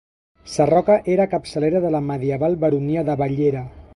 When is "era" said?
1.15-1.27